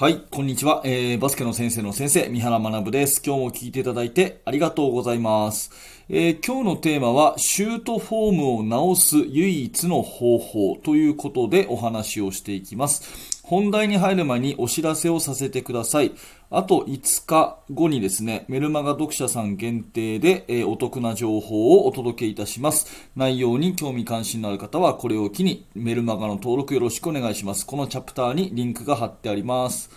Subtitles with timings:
[0.00, 1.18] はい、こんにちは、えー。
[1.18, 3.20] バスケの先生の先生、三原学です。
[3.22, 5.70] 今日も聞いていただいてありがとうございます。
[6.08, 13.42] えー、今日のテーマは、シュートフォームを直す唯一の方法ということでお話をしていきます。
[13.42, 16.12] 本題に入る前にお知らせをさせてください。
[16.52, 23.08] あと5日後にですね、メルマガ読者さん限定で、えー、お得な情報をお届けいたします。
[23.14, 27.64] 内容に興味関心のある方はこれを機にメルマガの登録よろしくお願いします。
[27.64, 29.90] このチャプターにリンクが貼ってあります。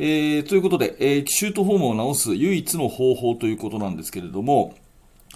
[0.00, 4.74] えー、ということで、えー、シュートフォームを直す唯一の方法ということなんですけれども、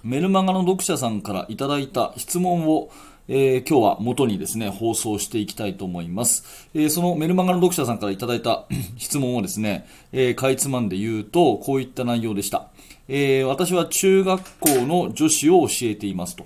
[0.03, 2.91] メルマガの読者さんからいただいた質問を
[3.27, 6.69] えー、今日は元にですね、放送していきたいと思います。
[6.75, 8.67] えー、そのメルマガの読者さんからいただいた
[8.99, 12.69] 質問をですね、えー、かいつまんで言うと、こういった内容でした。
[13.09, 16.45] え私は中学校の女子を教えていますと。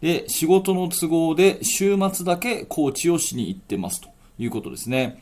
[0.00, 4.08] で、仕事の都合で週末だけコーチをしに行ってますと
[4.38, 5.18] いうことですね。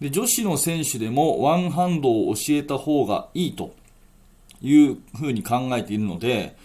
[0.00, 3.74] で、女子の選手でもワンハンドを教えた方がいいと
[4.62, 6.56] いうふうに考えているので、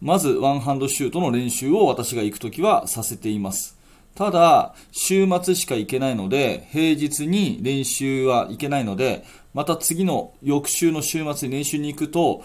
[0.00, 3.76] まずワンハンドシュートの練習を私が行くときはさせています。
[4.14, 9.24] ただ、週末しか行けないので、平日に練習は行けないので、
[9.54, 12.42] また次の翌週の週末に練習に行くと、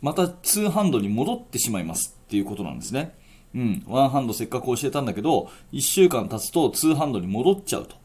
[0.00, 3.14] またツーハンドに戻ってしまいますっていうことなんですね。
[3.54, 7.96] うん、ワンハンドせっかく教えたんだけど、1週間経つとツーハンドに戻っちゃうと。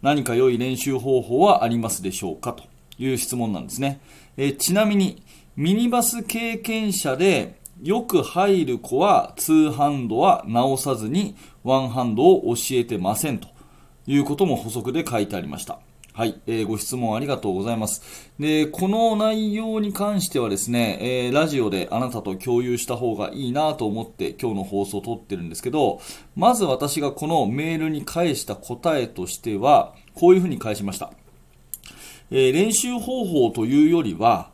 [0.00, 2.52] 何か良い練習方法はありますでしょうか？
[2.52, 2.64] と
[2.98, 4.00] いう質問なんですね。
[4.36, 5.22] えちなみに、
[5.56, 13.48] ミニバス経験者でよく入る子はツーハンドは直さずにワンハンドを教えてませんと
[14.06, 15.80] いうことも補足で書いてありました。
[16.12, 18.30] はい、えー、ご質問ありがとうございます。
[18.38, 26.00] で、この内容に関してはですね、えー、ラジオであなたと共有した方がいいなと思って今日の放送を撮ってるんですけど、
[26.36, 31.12] まず私がこのメールに返した答えとしては、こういうふうに返しました。
[32.30, 34.51] えー、練習方法というよりは、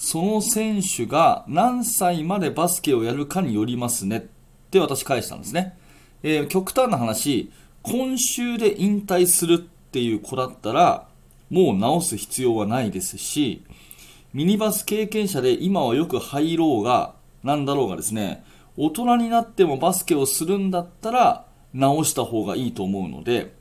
[0.00, 4.22] その選手が何歳までバスケをやるかによりますねっ
[4.70, 5.76] て私返したんですね。
[6.22, 7.52] えー、極端な話、
[7.82, 11.06] 今週で引退するっていう子だったら、
[11.50, 13.62] もう直す必要はないですし、
[14.32, 17.12] ミニバス経験者で今はよく入ろうが、
[17.44, 18.42] なんだろうがですね、
[18.78, 21.44] 大人になってもバスケをするんだったら、
[21.74, 23.54] 直した方がいいと思うので、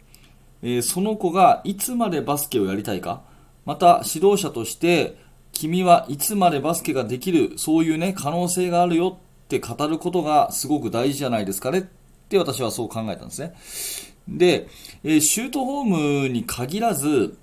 [0.62, 3.24] えー、その子がいつまでバスケをやりたいか、
[3.66, 5.18] また指導者として
[5.60, 11.82] 君はいつまでバスケができる、そういうね、可能性があるよって語ることがすごく大事じゃないですかねっ
[12.30, 13.54] て私はそう考えたんですね。
[14.30, 14.68] で、
[15.04, 17.38] え、シュートフォームに限らず、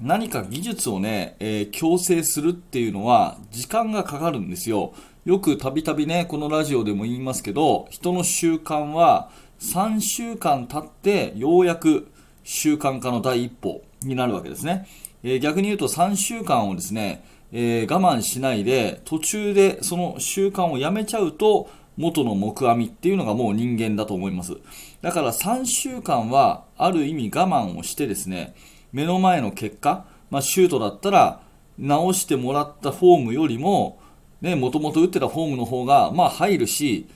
[0.00, 4.92] 何か技術をね、えー、強制するっていうのは時間がかかるんですよ。
[5.24, 9.28] よくたびたびね、このラジオでも言いますけど、人の習慣は
[9.58, 12.12] 3週間経ってようやく
[12.44, 14.86] 習慣化の第一歩になるわけですね。
[15.24, 24.56] えー、逆に言うと3週間をですね、えー、我慢しないで途中でその習慣をやめちゃうと元の木阿弥っていうのがもう人間だと思います
[25.02, 28.54] だから3週間はある意味我慢をしてですね
[28.92, 31.42] 目の前の結果、まあ、シュートだったら
[31.80, 33.98] 直してもらったフォームよりも、
[34.42, 37.08] もともと打ってたフォームの方が、まあ入るし、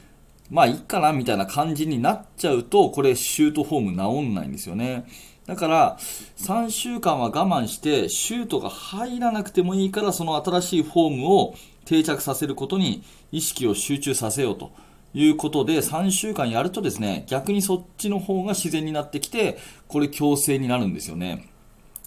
[0.51, 5.07] まあいいかなみたいな感じになっちゃうと、これシュートフォーム治んないんですよね。
[5.47, 5.99] だから、
[6.39, 14.73] 3週間は我慢して、シュートが入らなくてもいいから、その新しいフォームを定着させることに意識を集中させようと
[15.13, 21.49] いうことで、3週間やるとですね、逆にそっちの方が自然になってきて、これ強制になるんですよね。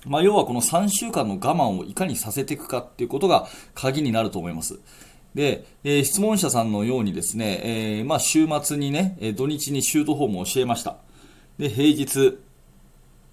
[0.06, 4.80] まあ、要はこの3週間の我慢をいかにさせていくかっていうことが鍵になると思います。
[5.36, 10.97] で、えー、質問者さんのようにですね、えー、まあ、週末にね、土日にシュートフォームを教えました。
[11.59, 12.40] で、平日、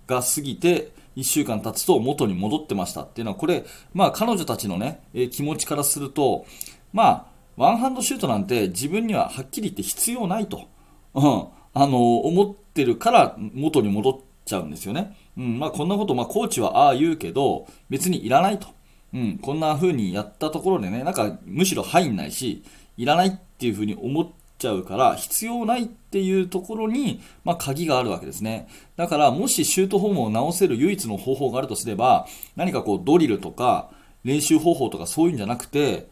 [0.06, 6.46] が過ぎて、1週間経つと元に戻ってましたっていうのは、これ、まあ彼女たちのね、え気持ちからすると、
[6.92, 7.26] まあ、
[7.56, 10.68] ワンハンドシュートなんて自分にははっきり言って必要ないと、
[11.14, 15.16] うん、あの、思ってるから元に戻っちゃうんですよね。
[15.36, 18.68] うん、まあこんなこと、まあコーチはああ言うけど、別にいらないと。
[19.12, 22.64] うん、こんな風にやったところでね、なんかむしろ入んないし、
[22.96, 24.28] いらないっていう風に思っ
[24.64, 28.68] ちゃうから必要ないっていうところに、まあ、鍵があるわけですね。
[28.96, 32.26] だからもしシュートフォームを直せる唯一の方法があるとすれば
[32.56, 33.90] 何かこうドリルとか
[34.24, 36.08] 練習方法とかそういうんじゃなくて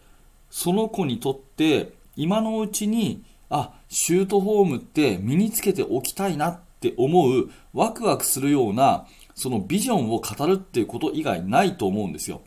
[0.51, 12.43] その子にとって今のうちにあシュートフォームって身につけておきたいなって思うワクワクするようなそのビジョンを語るっていうこと以外ないと思うんですよ。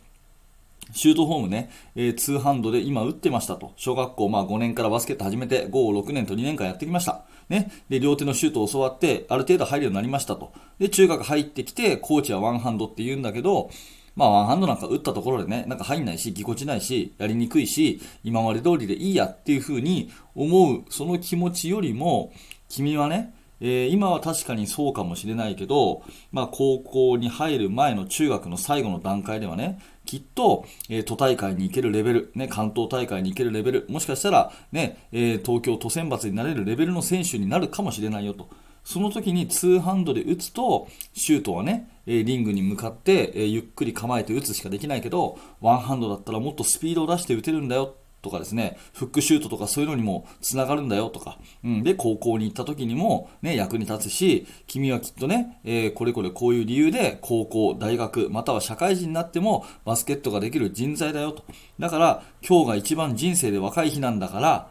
[0.96, 3.74] シュートフォームね、えー、ツーハンドで今打ってましたと。
[3.76, 7.26] 小学校まあ5年からバスケット始めて5、6年と2年間やってきました。
[7.50, 7.70] ね。
[7.90, 10.54] で、両手のシュートを教わって、ある程度入るようになりましたと。
[10.80, 13.70] で、中学入ってきて、コーチはワンハンドって言うんだけど、
[14.16, 22.32] まあ、ワンハンドなんか打ったところでね、なんか入んないし、ぎこちないし、やりにくいし、今まで通りでいいやっていう風に思う、その気持ちよりも、
[22.70, 38.50] 君はね、えー、今は確かにそうかもしれないけど、まあ、高校に入る前の中学の最後の段階ではね、きっと、えー、都大会に行けるレベル、ね、関東大会に行けるレベル、もしかしたら、ね、えー、東京都選抜になれるレベルの選手になるかもしれないよと。
[38.84, 61.44] その時にツーハンドで打つと、シュートはね、リングに向かって、ゆっくり構えて打つしかできないけど、ワンハンドだったらもっとスピードを出して打てるんだよとかですね、フックシュートとかそういうのにもつながるんだよとか、うん、で、高校に行った時にもね、役に立つし、君はきっとね、えー、これこれこういう理由で高校、大学、または社会人になってもバスケットができる人材だよと。
[61.80, 64.68] だから、今日が一番人生で若い日なんだから、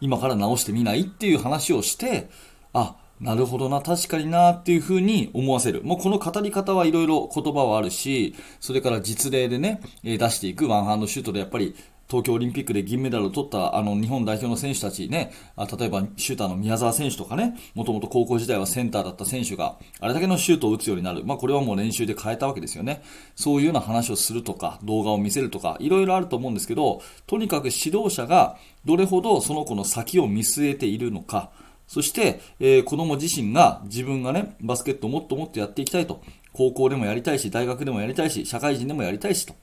[0.00, 2.28] 今から直してみないっていう話をして、
[2.74, 5.82] あ、なるほどな、確かになっていうふうに思わせる。
[5.82, 11.74] もうこの語り方はいろいろ言葉はあるし、それから実例でね、出していくワンハンドシュートでやっぱり
[12.08, 21.22] 東京オリンピックで銀メダルを取ったあの日本代表の選手たちね、あ例えばシューターの宮沢選手とかね、もともと高校時代はセンターだった選手があれだけのシュートを打つようになる。
[21.24, 23.02] まあこれはもう練習で変えたわけですよね。
[23.34, 28.56] そういうような話をするとか、動画を見せるとか、いろいろあると思うんですけど、とにかく指導者が
[28.86, 31.50] どれほどその子の先を見据えているのか、
[31.86, 36.22] そして、えー、子供自身が自分がね、バスケットをもっともっとやっていきたいと。
[36.52, 39.54] 高校でもやりたいし、大学でもやりたいし、社会人でもやりたいし、と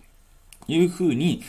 [0.67, 1.41] いうふうに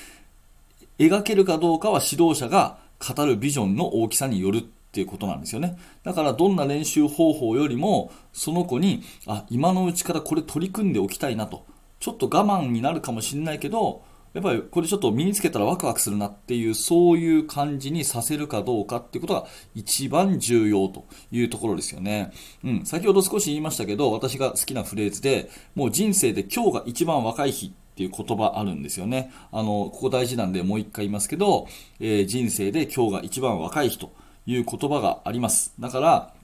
[0.99, 5.77] 描けるかどうかは指導者が語るビジョンの大きさによるっていうことなんですよね。
[6.03, 11.67] だからどんな練習方法よりも、その子に、あ、今のうちからこれ取り組んでおきたいなと。
[12.01, 14.03] ちょっと我慢になるかもしれないけど、
[14.33, 22.33] やっぱりこれちょっと身につけたらワクワクするなっていう、そういう感じにさせるかどうかっていうことが一番重要というところですよね。
[22.63, 22.85] うん。
[22.85, 29.33] 先ほど少し言いましたけど、私が好きなフレーズで、もう人生で今日が一番若い日っていう言葉あるんですよね。
[29.51, 31.67] あの、ここ大事なんでもう一回言いますけど、
[31.99, 34.13] えー、人生で今日が一番若い日と
[34.45, 35.73] いう言葉があります。
[35.81, 36.35] だから、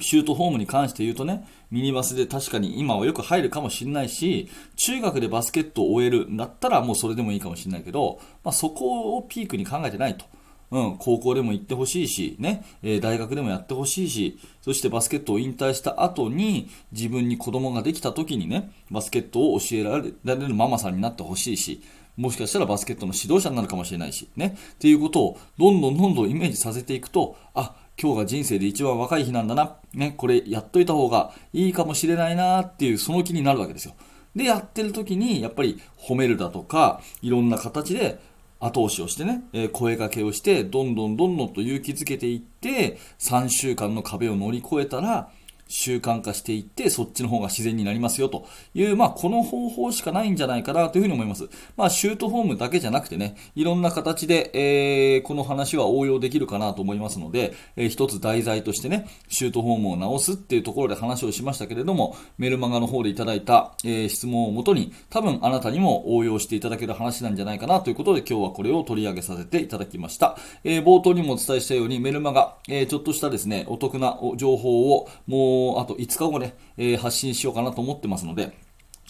[0.00, 10.24] シュートホームに関して言うとね、ミニバスで確かに今はよく入るかもしれないし、中学でバスケットを終えるんだったらもうそれでもいいかもしれないけど、まあ、そこをピークに考えてないと。
[10.70, 21.82] うん、高校でも行ってほしいし、ね、えー、大学でもやってほしいし、そしてバスケットを引退した後に、自分に子供ができた時にね、バスケットを教えられるママさんになってほしいし、
[22.16, 33.94] もしかしたらバスケットの指導者になるかもしれないし、ね、っていうことをどんどんどんどんイメージさせていくと、あ、今日が人生で一番若い日なんだな、ね、これやっといた方がいいかもしれないなっていうその気になるわけですよ。
[34.34, 38.20] で、やってる時にやっぱり褒めるだとか、いろんな形で
[38.60, 45.30] 後押しをしてね、え、声掛けをして、どんどんどんどんと勇気づけていって、3週間の壁を乗り越えたら、
[45.68, 51.48] 習慣化していって、そっちの方が自然になりますよという、まあ、この方法しかないんじゃないかなというふうに思います。
[51.76, 70.38] まあ、シュートフォームだけじゃなくてね、いろんな形で、えー、この話は応用できるかなと思いますので、えー、一つ題材としてね、シュートフォームを直すっていうところで話をしましたけれども、メルマガの方でいただいた、えー、質問をもとに、多分あなたにも応用していただける話なんじゃないかなということで、今日はこれを取り上げさせていただきました。
[70.64, 78.56] えー、冒頭にもお伝えしたように、メルマガ、えー、ちょっとしたですね、お得な情報を、もうあと5日後ね、え、発信しようかなと思ってますので、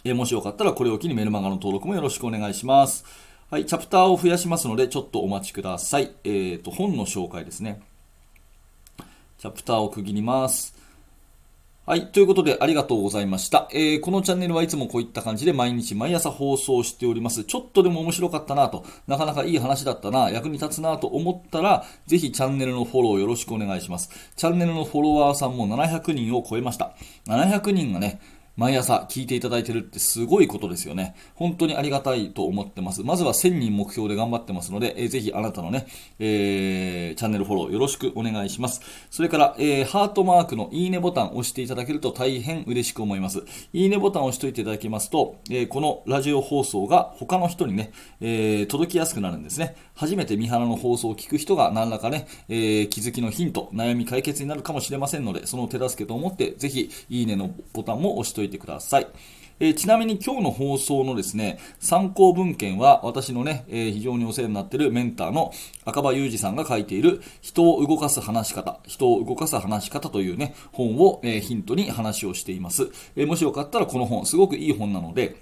[0.04, 3.04] え、もしよかったらこれを機にメルマガの登録もよろしくお願いします。
[3.50, 6.12] はい、チャプターを増やしますので、ちょっとお待ちください。
[6.24, 7.80] えっ、ー、と、本の紹介ですね。
[9.38, 10.76] チャプターを区切ります。
[11.88, 12.08] はい。
[12.08, 13.66] ということで、ありがとうございました。
[13.72, 17.44] えー、このチャンネルはいつもこういった感じで毎日毎朝放送しております。
[17.44, 24.10] ちょっとでも面白かったなと、なかなかいい話だったな、役に立つなと思ったら、ぜひチャンネルのフォローよろしくお願いします。
[24.36, 26.92] チャンネルのフォロワーさんも700人を超えました。
[27.26, 28.20] 700人がね、
[28.58, 31.14] 毎朝聞いていただいてるってすごいことですよね。
[31.36, 33.04] 本当にありがたいと思ってます。
[33.04, 35.86] まずは1000人目標で頑張ってますので、えー、ぜひあなたのね、
[36.18, 38.80] えー、チャンネルフォローよろしくお願いします。
[39.10, 43.44] それから、えー、ハートマークのいいねボタンを押していただけると大変嬉しく思います。
[43.72, 49.76] いいねボタンを押しておいていただきますと、えー、このラジオ放送が他の人にね、えー、届きやすくなるんですね。
[49.94, 59.08] 初めて三原の放送を聞く人が何らかね、えー、気づきのヒント、悩み解決になるかもしれませんので、その手助けと思って、ぜひ、いいねのボタンも押しておいてください。
[59.60, 65.52] えー、ちなみに今日の放送のですね、参考文献は私のね、えー、非常にお世話になっているメンターの
[65.84, 72.88] 赤羽裕二さんが書いている人を動かす話し方、人を動かす話し方というね、本を、えー、ヒントに話をしています。
[73.16, 75.36] えもしよかったらこの本、すごくいい本なので、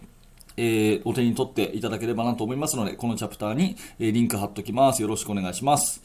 [0.56, 5.02] えお手に取っていただければなと思いますので、このチャプターに、えリンク貼っときます。
[5.02, 6.02] よろしくお願いします。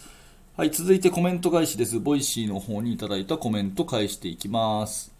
[0.57, 1.99] はい、続いてコメント返しです。
[1.99, 5.10] ボイシーの方にいただいたコメント返していきます。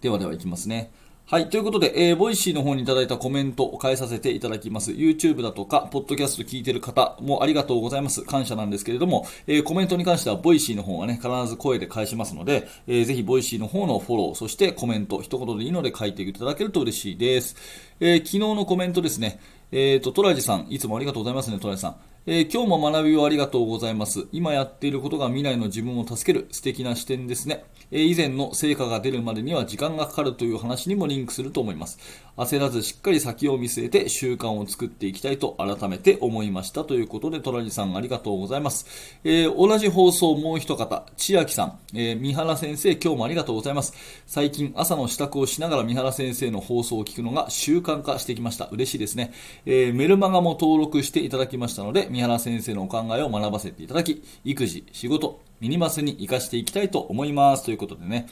[0.00, 0.92] ではではいきますね。
[1.30, 1.50] はい。
[1.50, 4.92] ということで、えー、ボイシーの方にいただいたコメントを返させていただきます。
[4.92, 8.22] YouTube だとか、ポッドキャスト聞いてる方もありがとうございます。
[8.22, 17.56] 感謝なんですけれども、えー、コメントに関しては、ボイシーの方はね、必ず声で返しますので、えー、ぜひ、ボイシーの方のフォロー、そしてコメント、一言でいいので書いていただけると嬉しいです。
[18.00, 19.38] えー、昨日のコメントですね、
[19.70, 21.96] えっ、ー、と、トラジさん、いつもありがとうございますね、トラジさん。
[22.30, 24.26] えー、今日も学びをありがとうございます。
[24.32, 27.64] 今やっていることが未来の自分を助ける素敵な視点ですね。
[27.90, 31.98] え以前の成果が出るまでには時間がかかるという話にもリンクすると思います。
[32.36, 38.86] 焦らずしっかり先を見据えて習慣を作っていきたいと改めて思いましたということで、トラジさんありがとうございます。
[39.24, 43.94] えー、同じ放送もう一方、千秋さん、え、三原先生今日もありがとうございます。
[44.26, 48.66] 最近朝の支度をしながら三原先生の放送を聞くのが習慣化してきました。
[48.66, 49.32] 嬉しいですね。
[49.64, 57.64] え、メルマガも登録していただきましたので、三原先生のお考えを学ばせていただき、育児、仕事、ミニマスに活かしていきたいと思います。
[57.64, 58.26] ということでね、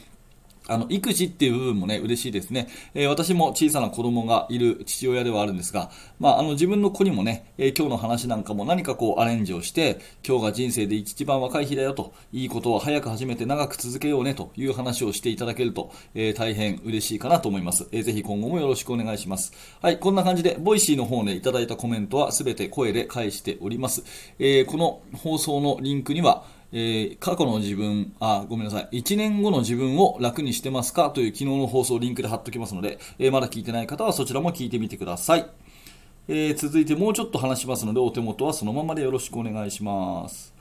[0.67, 2.67] あの、育児っていう部分もね、嬉しいですね。
[2.93, 17.87] えー、私も小さな子供がいる父親ではあるんですが、まあ、あの、自分の子にもね、えー、今日の話なんかも何かこうアレンジをして、今日が人生で一番若い日だよと、いいことを早く始めて長く続けようねという話をしていただけると、えー、大変嬉しいかなと思います。
[17.91, 19.53] えー、ぜひ今後もよろしくお願いします。
[19.81, 24.03] はい、こんな感じで、ボイシーの方でいただいたコメントはすべて声で返しております。
[24.39, 28.99] え、この放送のリンクには、えー、過去の自分、あ、ごめんなさい。
[28.99, 31.11] 1年後の自分を楽にしてますか？
[31.11, 35.47] という昨日の放送をリンクで貼っときますので、えー、まだ聞いてない方はそちらも聞いてみてください。
[36.27, 40.53] えー、続いてもうちょっと話しますので、お手元はそのままでよろしくお願いします。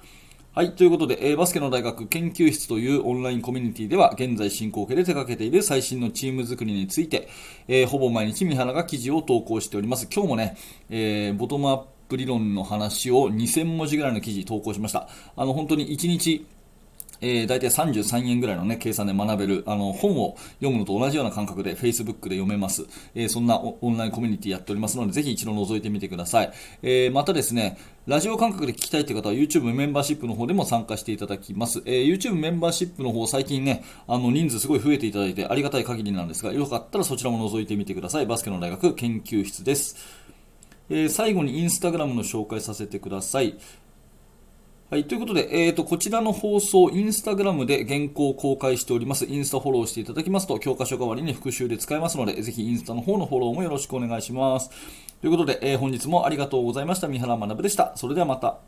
[0.55, 0.75] はい。
[0.75, 7.29] ということで、えー、バスケの大学研究室というオンラインコミュニティでは、現在進行形で手掛けている最新のチーム作りについて、
[7.69, 10.09] えー、ほぼ毎日三原が記事を投稿しております。
[10.11, 10.57] 今日もね、
[10.89, 15.09] えー、ボトムアッププ理論の話を2000文字ぐらいの記事投稿しました。
[15.37, 16.47] あの、本当に1日、
[17.21, 22.85] えー、大体33円ぐらいのね、計算で学べる、あの、本を読むのと同じような感覚で Facebook で読めます。
[23.15, 26.53] えー、そんなオンラインコミュニティやっておりますので、ぜひ一度覗いてみてください。
[26.83, 31.83] えー、またですね、ラジオ感覚で聞きたいという方は YouTube メンバーシップの方でも参加していただきます。
[31.87, 38.27] え、YouTube メンバーシップの方、最近ね、あの、人数すごい増えていただいてありがたい限りなんですが、よかったらそちらも覗いてみてください。
[38.27, 40.26] バスケの大学研究室です。
[40.89, 43.59] えー、最後にインスタグラムの紹介させてください。
[44.89, 45.05] はい。
[45.05, 49.25] ということで、えっ、ー、と、こちらの放送、インスタグラムで原稿を公開しております。
[49.25, 54.71] インスタフォローしていただきますと、教科書代わりに復習で使えますので、ぜひインスタの方のフォローもよろしくお願いします。
[55.21, 57.09] ということで、えー、本日もありがとうございました。
[57.09, 57.97] 三原学でした。
[57.97, 58.59] それではまた。